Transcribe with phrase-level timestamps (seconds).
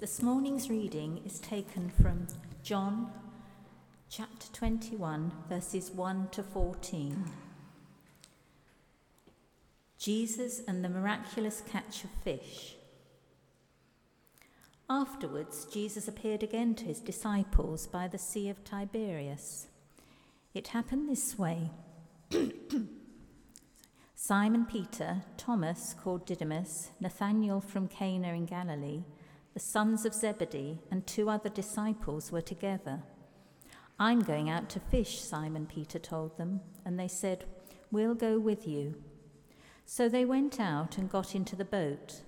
[0.00, 2.26] This morning's reading is taken from
[2.62, 3.12] John
[4.08, 7.26] chapter 21, verses 1 to 14.
[9.98, 12.76] Jesus and the miraculous catch of fish.
[14.88, 19.66] Afterwards, Jesus appeared again to his disciples by the Sea of Tiberias.
[20.54, 21.68] It happened this way
[24.14, 29.02] Simon Peter, Thomas, called Didymus, Nathanael from Cana in Galilee,
[29.54, 33.02] the sons of Zebedee, and two other disciples were together.
[33.98, 37.44] I'm going out to fish, Simon Peter told them, and they said,
[37.90, 38.94] We'll go with you.
[39.84, 42.22] So they went out and got into the boat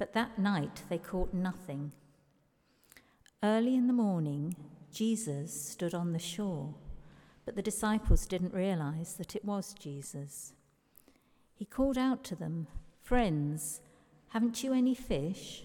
[0.00, 1.92] but that night they caught nothing.
[3.42, 4.56] Early in the morning,
[4.90, 6.74] Jesus stood on the shore,
[7.44, 10.54] but the disciples didn't realize that it was Jesus.
[11.54, 12.66] He called out to them,
[13.02, 13.82] Friends,
[14.28, 15.64] haven't you any fish?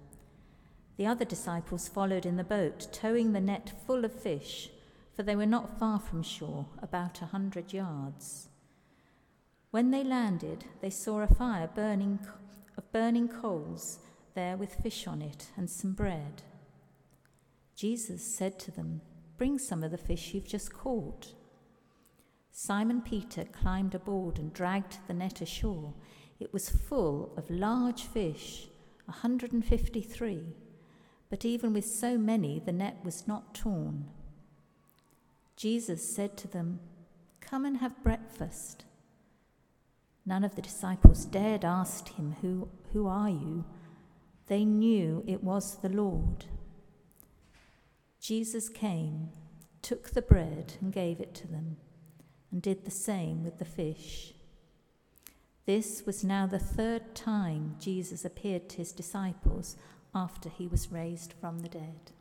[0.97, 4.69] The other disciples followed in the boat, towing the net full of fish,
[5.15, 8.49] for they were not far from shore, about a hundred yards.
[9.71, 12.19] When they landed, they saw a fire burning
[12.77, 13.99] of burning coals
[14.35, 16.43] there with fish on it and some bread.
[17.75, 19.01] Jesus said to them,
[19.37, 21.33] Bring some of the fish you've just caught.
[22.51, 25.93] Simon Peter climbed aboard and dragged the net ashore.
[26.39, 28.67] It was full of large fish,
[29.05, 30.43] 153,
[31.31, 34.05] but even with so many, the net was not torn.
[35.55, 36.81] Jesus said to them,
[37.39, 38.83] Come and have breakfast.
[40.25, 43.63] None of the disciples dared ask him, Who, who are you?
[44.47, 46.45] They knew it was the Lord.
[48.19, 49.29] Jesus came,
[49.81, 51.77] took the bread, and gave it to them,
[52.51, 54.33] and did the same with the fish.
[55.65, 59.77] This was now the third time Jesus appeared to his disciples
[60.13, 62.11] after he was raised from the dead.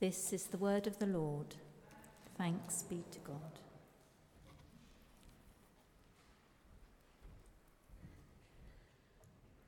[0.00, 1.56] This is the word of the Lord.
[2.36, 3.58] Thanks be to God.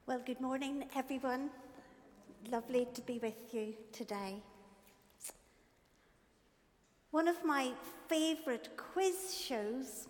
[0.07, 1.51] Well, good morning, everyone.
[2.51, 4.37] Lovely to be with you today.
[7.11, 7.73] One of my
[8.09, 10.07] favourite quiz shows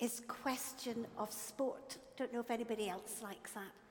[0.00, 1.96] is Question of Sport.
[2.16, 3.81] Don't know if anybody else likes that.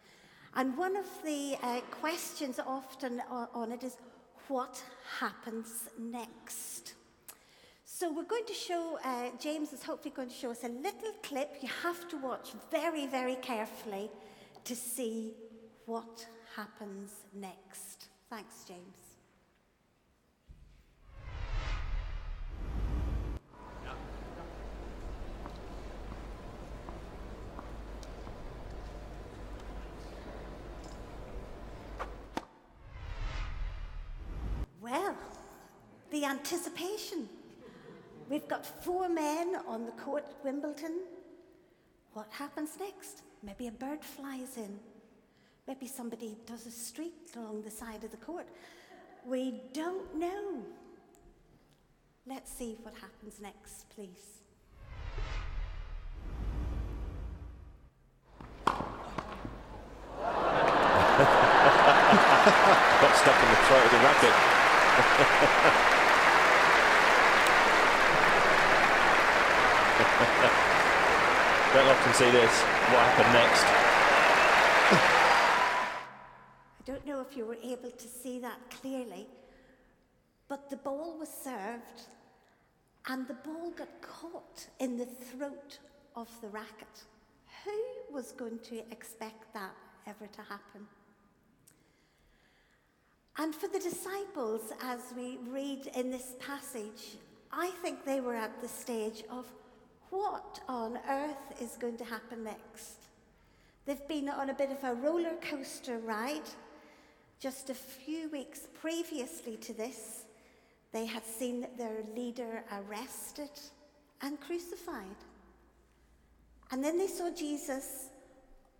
[0.55, 3.97] And one of the uh, questions often on it is
[4.47, 4.83] what
[5.19, 6.93] happens next?
[7.85, 11.13] So we're going to show, uh, James is hopefully going to show us a little
[11.23, 11.57] clip.
[11.61, 14.09] You have to watch very, very carefully
[14.63, 15.33] to see
[15.85, 16.25] what
[16.55, 18.07] happens next.
[18.29, 19.10] Thanks, James.
[36.21, 37.27] The anticipation.
[38.29, 40.99] We've got four men on the court at Wimbledon.
[42.13, 43.23] What happens next?
[43.41, 44.79] Maybe a bird flies in.
[45.67, 48.47] Maybe somebody does a streak along the side of the court.
[49.25, 50.61] We don't know.
[52.27, 54.43] Let's see what happens next, please.
[63.01, 64.33] Got stuck in the throat of the racket.
[71.73, 72.61] Don't often see this.
[72.91, 73.65] What happened next?
[76.81, 79.27] I don't know if you were able to see that clearly,
[80.49, 82.07] but the ball was served
[83.07, 85.79] and the ball got caught in the throat
[86.15, 87.03] of the racket.
[87.63, 89.75] Who was going to expect that
[90.07, 90.87] ever to happen?
[93.37, 97.15] And for the disciples, as we read in this passage,
[97.51, 99.45] I think they were at the stage of
[100.11, 103.07] what on earth is going to happen next?
[103.85, 106.47] They've been on a bit of a roller coaster ride
[107.41, 110.25] just a few weeks previously to this,
[110.93, 113.49] they had seen their leader arrested
[114.21, 115.15] and crucified.
[116.69, 118.09] And then they saw Jesus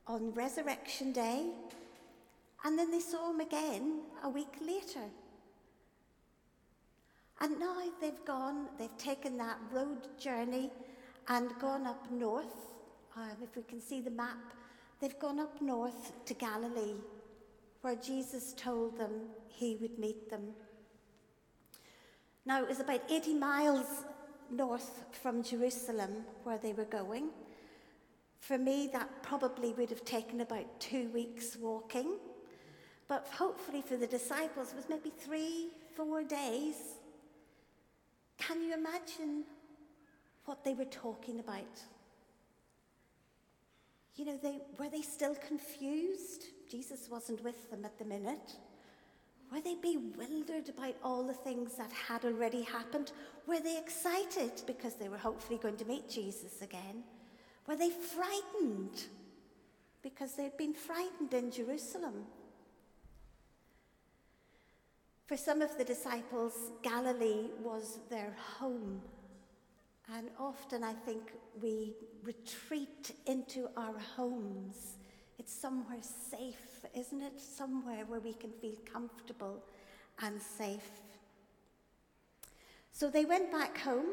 [0.06, 1.48] on Resurrection Day,
[2.64, 5.08] And then they saw him again a week later.
[7.40, 10.70] And now they've gone, they've taken that road journey
[11.32, 12.74] and gone up north.
[13.16, 14.54] Um, if we can see the map,
[15.00, 16.96] they've gone up north to Galilee,
[17.82, 19.12] where Jesus told them
[19.48, 20.50] he would meet them.
[22.46, 23.86] Now, it was about 80 miles
[24.52, 27.30] north from Jerusalem where they were going.
[28.40, 32.18] For me, that probably would have taken about two weeks walking.
[33.08, 36.76] But hopefully for the disciples, it was maybe three, four days.
[38.38, 39.46] Can you imagine
[40.46, 41.82] what they were talking about?
[44.16, 46.46] You know, they, were they still confused?
[46.70, 48.56] Jesus wasn't with them at the minute.
[49.52, 53.12] Were they bewildered about all the things that had already happened?
[53.48, 57.04] Were they excited because they were hopefully going to meet Jesus again?
[57.68, 59.04] Were they frightened
[60.02, 62.26] because they'd been frightened in Jerusalem?
[65.26, 69.02] For some of the disciples, Galilee was their home.
[70.18, 71.32] And often I think
[71.62, 71.94] we
[72.24, 74.98] retreat into our homes.
[75.40, 77.40] It's somewhere safe, isn't it?
[77.40, 79.64] Somewhere where we can feel comfortable
[80.22, 80.90] and safe.
[82.92, 84.08] So they went back home.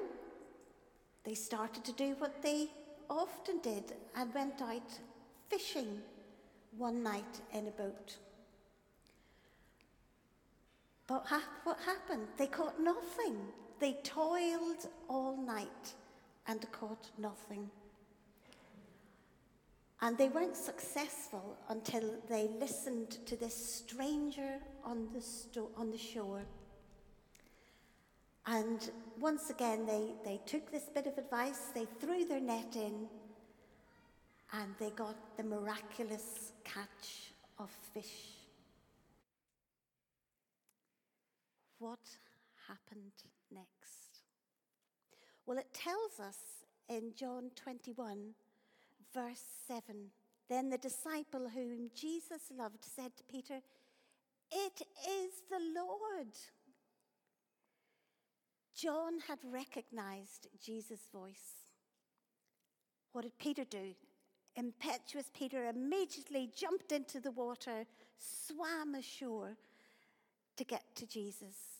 [1.24, 2.68] They started to do what they
[3.10, 4.98] often did and went out
[5.48, 6.00] fishing
[6.76, 8.16] one night in a boat.
[11.08, 12.28] But ha- what happened?
[12.36, 13.36] They caught nothing.
[13.80, 15.94] They toiled all night
[16.46, 17.70] and caught nothing.
[20.00, 25.98] And they weren't successful until they listened to this stranger on the, sto- on the
[25.98, 26.44] shore.
[28.46, 28.90] And
[29.20, 33.08] once again, they, they took this bit of advice, they threw their net in,
[34.52, 38.36] and they got the miraculous catch of fish.
[41.78, 41.98] What
[42.66, 43.12] happened
[43.52, 44.22] next?
[45.46, 46.38] Well, it tells us
[46.88, 48.34] in John 21,
[49.14, 50.10] verse 7.
[50.48, 53.60] Then the disciple whom Jesus loved said to Peter,
[54.50, 56.32] It is the Lord.
[58.74, 61.68] John had recognized Jesus' voice.
[63.12, 63.94] What did Peter do?
[64.54, 67.84] Impetuous Peter immediately jumped into the water,
[68.18, 69.56] swam ashore
[70.56, 71.77] to get to Jesus.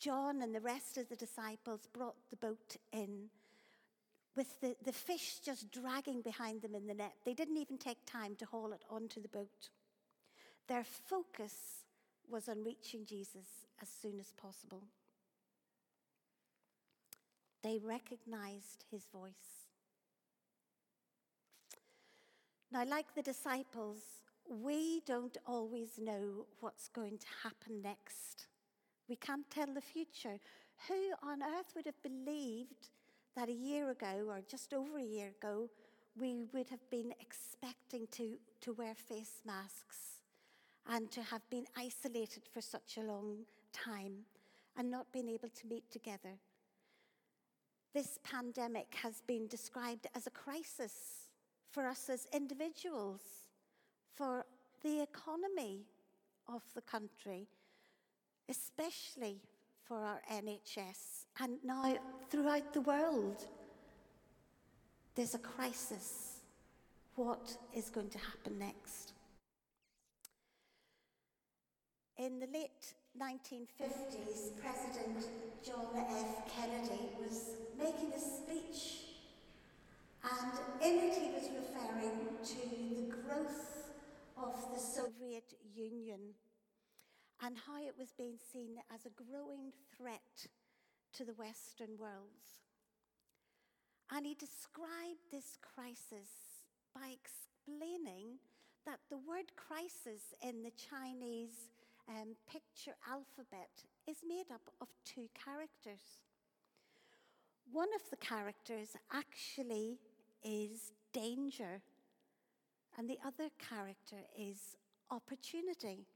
[0.00, 3.28] John and the rest of the disciples brought the boat in
[4.34, 7.12] with the, the fish just dragging behind them in the net.
[7.24, 9.68] They didn't even take time to haul it onto the boat.
[10.68, 11.84] Their focus
[12.30, 14.84] was on reaching Jesus as soon as possible.
[17.62, 19.68] They recognized his voice.
[22.72, 24.00] Now, like the disciples,
[24.48, 28.46] we don't always know what's going to happen next.
[29.10, 30.38] We can't tell the future.
[30.86, 32.90] Who on earth would have believed
[33.36, 35.68] that a year ago, or just over a year ago,
[36.16, 40.20] we would have been expecting to, to wear face masks
[40.88, 43.38] and to have been isolated for such a long
[43.72, 44.12] time
[44.76, 46.38] and not been able to meet together?
[47.92, 51.26] This pandemic has been described as a crisis
[51.72, 53.22] for us as individuals,
[54.14, 54.46] for
[54.84, 55.80] the economy
[56.48, 57.48] of the country,
[58.50, 59.40] especially
[59.84, 61.96] for our NHS, and now
[62.28, 63.44] throughout the world.
[65.14, 66.40] There's a crisis.
[67.14, 69.12] What is going to happen next?
[72.18, 75.26] In the late 1950s, President
[75.64, 76.54] John F.
[76.54, 79.04] Kennedy was making a speech,
[80.22, 80.52] and
[80.82, 82.56] in it he was referring to
[82.94, 83.90] the growth
[84.36, 86.20] of the Soviet Union
[87.44, 90.46] and how it was being seen as a growing threat
[91.14, 92.44] to the Western world.
[94.12, 98.38] And he described this crisis by explaining
[98.86, 101.70] that the word crisis in the Chinese
[102.08, 103.70] um, picture alphabet
[104.08, 106.00] is made up of two characters.
[107.72, 109.98] One of the characters actually
[110.42, 111.82] is danger,
[112.98, 114.76] and the other character is
[115.10, 116.06] opportunity.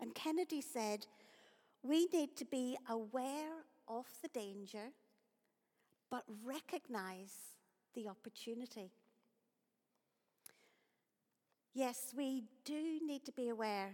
[0.00, 1.06] And Kennedy said,
[1.82, 3.52] We need to be aware
[3.86, 4.92] of the danger,
[6.10, 7.34] but recognize
[7.94, 8.92] the opportunity.
[11.74, 13.90] Yes, we do need to be aware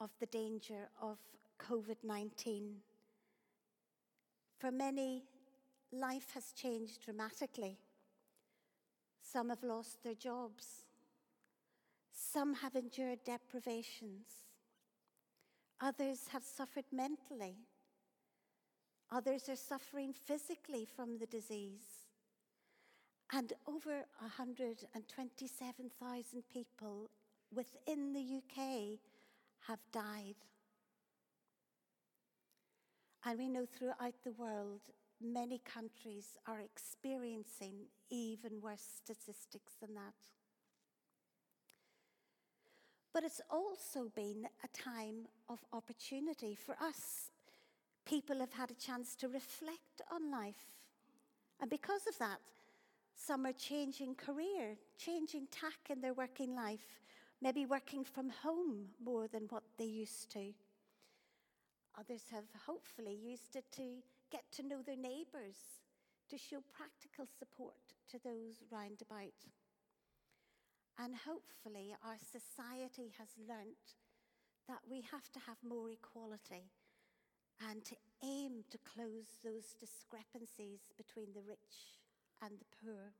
[0.00, 1.18] of the danger of
[1.58, 2.76] COVID 19.
[4.58, 5.24] For many,
[5.92, 7.78] life has changed dramatically.
[9.22, 10.84] Some have lost their jobs.
[12.12, 14.47] Some have endured deprivations.
[15.80, 17.54] Others have suffered mentally.
[19.10, 22.08] Others are suffering physically from the disease.
[23.32, 27.10] And over 127,000 people
[27.54, 28.98] within the UK
[29.66, 30.34] have died.
[33.24, 34.80] And we know throughout the world,
[35.20, 40.14] many countries are experiencing even worse statistics than that.
[43.18, 47.32] But it's also been a time of opportunity for us.
[48.06, 50.78] People have had a chance to reflect on life.
[51.60, 52.38] And because of that,
[53.16, 57.00] some are changing career, changing tack in their working life,
[57.42, 60.54] maybe working from home more than what they used to.
[61.98, 63.96] Others have hopefully used it to
[64.30, 65.58] get to know their neighbours,
[66.30, 67.74] to show practical support
[68.12, 69.34] to those round about.
[70.98, 73.94] And hopefully, our society has learnt
[74.68, 76.70] that we have to have more equality
[77.70, 82.02] and to aim to close those discrepancies between the rich
[82.42, 83.14] and the poor.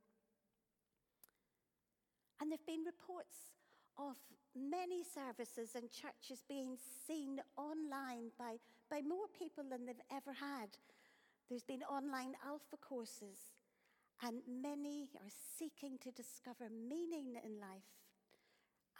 [2.39, 3.55] And there have been reports
[3.97, 4.15] of
[4.55, 8.55] many services and churches being seen online by,
[8.89, 10.69] by more people than they've ever had.
[11.49, 13.58] There's been online alpha courses,
[14.21, 17.95] and many are seeking to discover meaning in life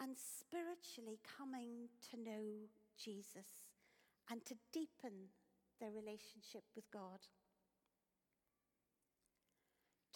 [0.00, 3.68] and spiritually coming to know Jesus
[4.30, 5.28] and to deepen
[5.80, 7.20] their relationship with God.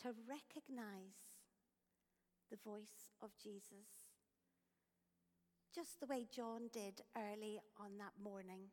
[0.02, 1.37] To recognize
[2.50, 4.14] the voice of Jesus
[5.75, 8.70] just the way John did early on that morning.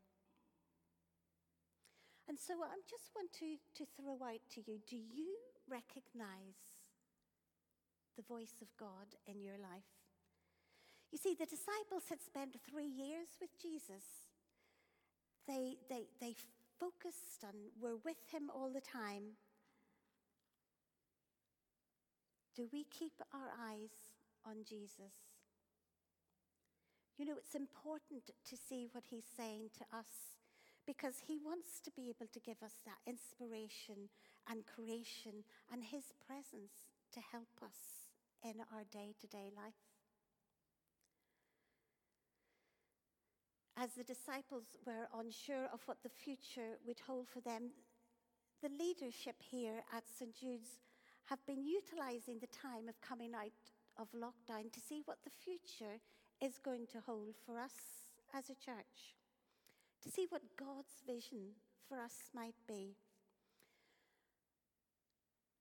[2.32, 5.36] And so I just want to, to throw out to you do you
[5.68, 6.80] recognize
[8.16, 9.92] the voice of God in your life?
[11.12, 14.32] You see, the disciples had spent three years with Jesus.
[15.46, 16.36] They, they, they
[16.80, 19.36] focused and were with him all the time.
[22.56, 24.16] Do we keep our eyes
[24.48, 25.36] on Jesus?
[27.18, 30.31] You know, it's important to see what he's saying to us
[30.86, 34.10] because he wants to be able to give us that inspiration
[34.50, 38.10] and creation and his presence to help us
[38.44, 39.74] in our day to day life.
[43.78, 47.72] As the disciples were unsure of what the future would hold for them,
[48.62, 50.36] the leadership here at St.
[50.36, 50.78] Jude's
[51.26, 53.52] have been utilizing the time of coming out
[53.98, 55.98] of lockdown to see what the future
[56.42, 57.74] is going to hold for us
[58.36, 59.16] as a church,
[60.04, 61.56] to see what God's vision
[61.88, 62.96] for us might be.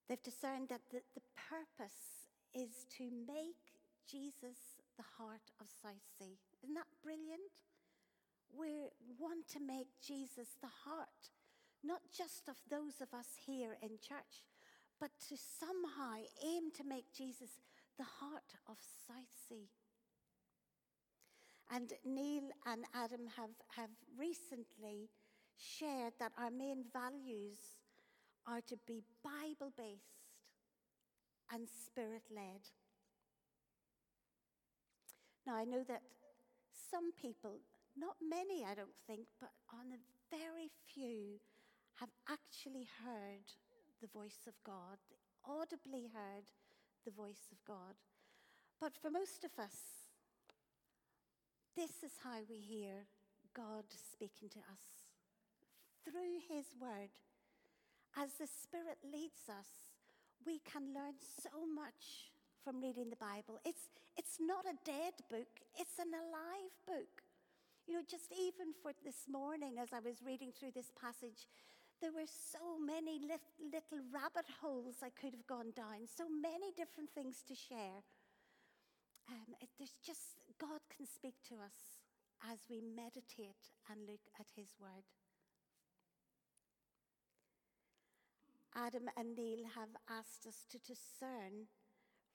[0.08, 3.78] They've discerned that the, the purpose is to make
[4.10, 6.34] Jesus the heart of Southsea.
[6.62, 7.54] Isn't that brilliant?
[8.50, 11.30] We want to make Jesus the heart,
[11.84, 14.42] not just of those of us here in church,
[14.98, 17.62] but to somehow aim to make Jesus
[17.96, 19.68] the heart of Southsea.
[21.72, 25.08] And Neil and Adam have, have recently
[25.56, 27.58] shared that our main values
[28.46, 30.26] are to be Bible based
[31.52, 32.62] and spirit led.
[35.46, 36.02] Now, I know that
[36.90, 37.58] some people,
[37.96, 41.40] not many, I don't think, but on a very few,
[41.96, 43.46] have actually heard
[44.00, 44.98] the voice of God,
[45.44, 46.50] audibly heard
[47.04, 47.94] the voice of God.
[48.80, 49.99] But for most of us,
[51.80, 53.08] this is how we hear
[53.56, 54.84] God speaking to us
[56.04, 57.08] through His Word.
[58.20, 59.96] As the Spirit leads us,
[60.44, 62.28] we can learn so much
[62.60, 63.56] from reading the Bible.
[63.64, 63.88] It's,
[64.20, 67.24] it's not a dead book, it's an alive book.
[67.88, 71.48] You know, just even for this morning, as I was reading through this passage,
[72.04, 77.08] there were so many little rabbit holes I could have gone down, so many different
[77.16, 78.04] things to share.
[79.32, 82.04] Um, it, there's just, God can speak to us
[82.44, 85.08] as we meditate and look at His Word.
[88.76, 91.66] Adam and Neil have asked us to discern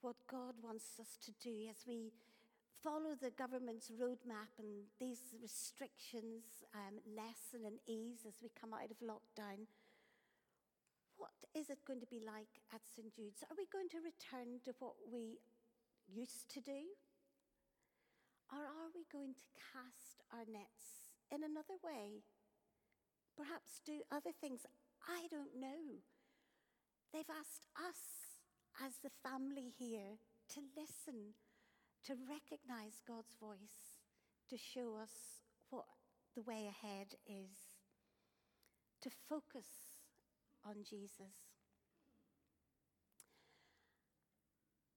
[0.00, 2.12] what God wants us to do as we
[2.82, 8.90] follow the government's roadmap and these restrictions um, lessen and ease as we come out
[8.90, 9.70] of lockdown.
[11.16, 13.14] What is it going to be like at St.
[13.14, 13.42] Jude's?
[13.48, 15.38] Are we going to return to what we
[16.06, 16.90] used to do?
[18.52, 22.22] Or are we going to cast our nets in another way?
[23.36, 24.66] Perhaps do other things?
[25.08, 26.02] I don't know.
[27.12, 28.38] They've asked us
[28.82, 30.18] as the family here
[30.54, 31.34] to listen,
[32.04, 34.00] to recognize God's voice,
[34.48, 35.86] to show us what
[36.34, 37.76] the way ahead is
[39.06, 39.66] to focus
[40.64, 41.34] on Jesus.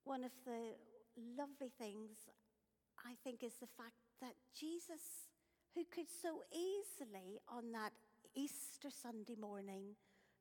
[0.03, 0.73] One of the
[1.37, 2.17] lovely things,
[3.05, 5.29] I think, is the fact that Jesus,
[5.75, 7.93] who could so easily on that
[8.35, 9.95] Easter Sunday morning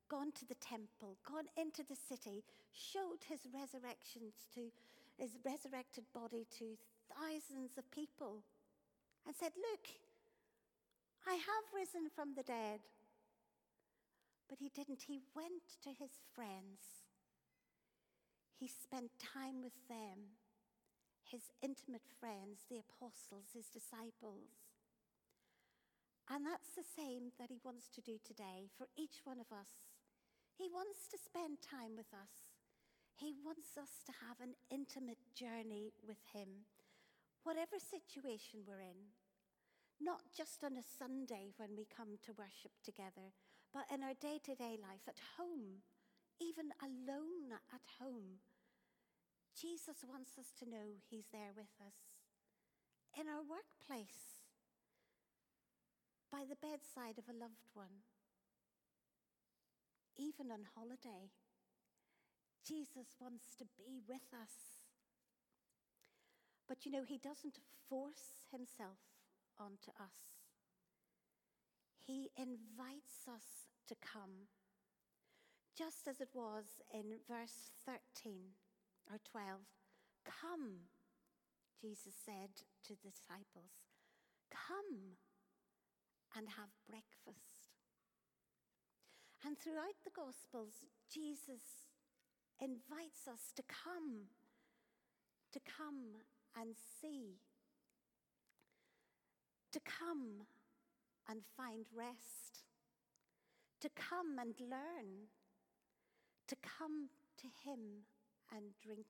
[0.09, 4.71] gone to the temple, gone into the city, showed his resurrections to
[5.17, 6.77] his resurrected body to
[7.11, 8.43] thousands of people,
[9.25, 9.85] and said, Look,
[11.27, 12.79] I have risen from the dead.
[14.49, 15.03] But he didn't.
[15.05, 17.05] He went to his friends.
[18.57, 20.35] He spent time with them,
[21.29, 24.65] his intimate friends, the apostles, his disciples.
[26.29, 29.89] And that's the same that he wants to do today for each one of us.
[30.59, 32.49] He wants to spend time with us.
[33.19, 36.67] He wants us to have an intimate journey with Him,
[37.43, 39.11] whatever situation we're in.
[39.99, 43.35] Not just on a Sunday when we come to worship together,
[43.75, 45.83] but in our day to day life, at home,
[46.39, 48.39] even alone at home.
[49.59, 52.15] Jesus wants us to know He's there with us.
[53.19, 54.39] In our workplace,
[56.31, 58.05] by the bedside of a loved one
[60.19, 61.31] even on holiday.
[62.67, 64.83] Jesus wants to be with us.
[66.67, 68.99] But you know, he doesn't force himself
[69.57, 70.35] onto us.
[72.05, 74.51] He invites us to come,
[75.75, 78.68] just as it was in verse 13
[79.09, 79.65] or 12.
[80.23, 80.89] Come,
[81.81, 83.73] Jesus said to the disciples,
[84.53, 85.17] come
[86.35, 87.73] and have breakfast.
[89.45, 91.89] And throughout the Gospels, Jesus
[92.61, 94.29] invites us to come,
[95.53, 96.21] to come
[96.59, 97.39] and see,
[99.71, 100.45] to come
[101.27, 102.65] and find rest,
[103.81, 105.31] to come and learn,
[106.47, 108.03] to come to Him
[108.55, 109.07] and drink,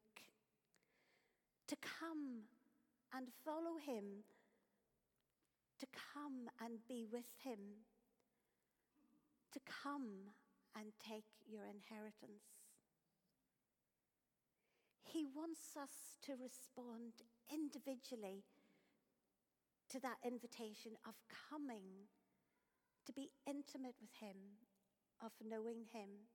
[1.67, 2.49] to come
[3.13, 4.23] and follow Him,
[5.80, 7.86] to come and be with Him
[9.52, 10.34] to come
[10.75, 12.69] and take your inheritance.
[15.04, 18.45] He wants us to respond individually
[19.89, 21.15] to that invitation of
[21.49, 22.06] coming,
[23.08, 24.38] to be intimate with Him,
[25.23, 26.30] of knowing Him.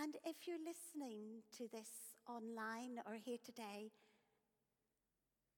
[0.00, 3.92] And if you're listening to this online or here today,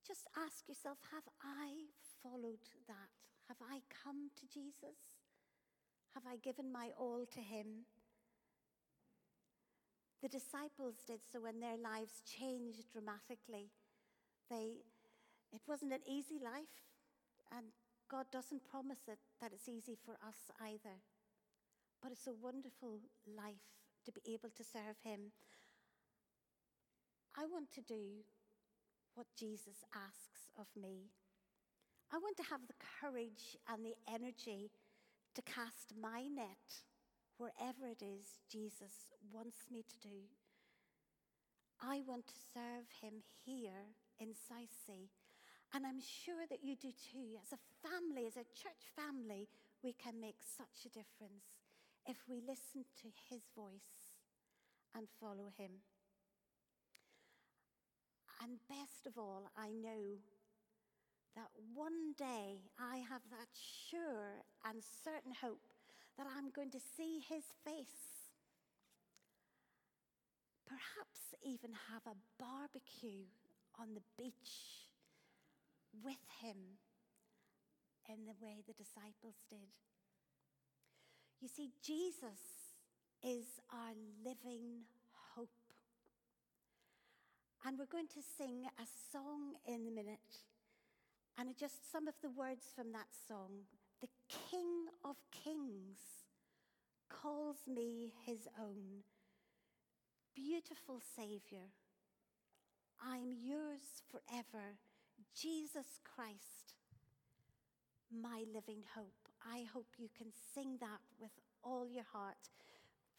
[0.07, 1.87] just ask yourself have I
[2.23, 3.15] followed that?
[3.49, 5.15] Have I come to Jesus?
[6.15, 7.87] Have I given my all to him?
[10.23, 13.71] The disciples did so when their lives changed dramatically.
[14.51, 14.83] They,
[15.53, 16.83] it wasn't an easy life,
[17.55, 17.67] and
[18.11, 21.03] God doesn't promise it that it's easy for us either.
[22.03, 25.33] But it's a wonderful life to be able to serve Him.
[27.37, 28.23] I want to do
[29.15, 31.11] what Jesus asks of me.
[32.13, 34.71] I want to have the courage and the energy
[35.35, 36.87] to cast my net
[37.39, 40.31] wherever it is Jesus wants me to do.
[41.83, 45.11] I want to serve him here in Southsea.
[45.75, 47.35] And I'm sure that you do too.
[47.43, 49.49] As a family, as a church family,
[49.83, 51.54] we can make such a difference
[52.07, 54.13] if we listen to his voice
[54.95, 55.71] and follow him.
[58.43, 60.21] And best of all, I know
[61.35, 63.49] that one day I have that
[63.91, 65.73] sure and certain hope
[66.19, 68.31] that I'm going to see his face.
[70.67, 73.27] Perhaps even have a barbecue
[73.79, 74.89] on the beach
[76.03, 76.79] with him
[78.09, 79.73] in the way the disciples did.
[81.41, 82.73] You see, Jesus
[83.23, 83.95] is our
[84.25, 84.85] living
[85.35, 85.49] hope.
[87.67, 90.45] And we're going to sing a song in a minute
[91.39, 93.67] and just some of the words from that song
[94.01, 95.99] The King of Kings
[97.09, 99.03] calls me his own.
[100.35, 101.73] Beautiful Savior,
[103.01, 104.77] I'm yours forever.
[105.35, 106.75] Jesus Christ,
[108.11, 109.24] my living hope.
[109.45, 111.31] I hope you can sing that with
[111.63, 112.51] all your heart.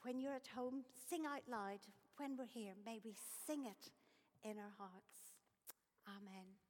[0.01, 1.79] When you're at home, sing out loud.
[2.17, 3.89] When we're here, may we sing it
[4.43, 5.33] in our hearts.
[6.07, 6.64] Amen.